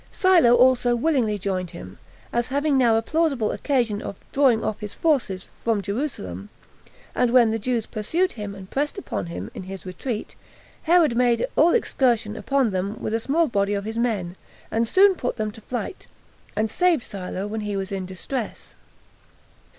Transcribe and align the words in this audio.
Silo 0.11 0.55
also 0.55 0.95
willingly 0.95 1.37
joined 1.37 1.69
him, 1.69 1.99
as 2.33 2.47
having 2.47 2.75
now 2.75 2.95
a 2.95 3.03
plausible 3.03 3.51
occasion 3.51 4.01
of 4.01 4.15
drawing 4.31 4.63
off 4.63 4.79
his 4.79 4.95
forces 4.95 5.43
[from 5.43 5.79
Jerusalem]; 5.83 6.49
and 7.13 7.29
when 7.29 7.51
the 7.51 7.59
Jews 7.59 7.85
pursued 7.85 8.31
him, 8.31 8.55
and 8.55 8.67
pressed 8.67 8.97
upon 8.97 9.27
him, 9.27 9.51
[in 9.53 9.61
his 9.61 9.85
retreat,] 9.85 10.35
Herod 10.81 11.15
made 11.15 11.47
all 11.55 11.75
excursion 11.75 12.35
upon 12.35 12.71
them 12.71 12.99
with 12.99 13.13
a 13.13 13.19
small 13.19 13.47
body 13.47 13.75
of 13.75 13.85
his 13.85 13.99
men, 13.99 14.37
and 14.71 14.87
soon 14.87 15.13
put 15.13 15.35
them 15.35 15.51
to 15.51 15.61
flight, 15.61 16.07
and 16.55 16.71
saved 16.71 17.03
Silo 17.03 17.45
when 17.45 17.61
he 17.61 17.75
was 17.77 17.91
in 17.91 18.07
distress. 18.07 18.73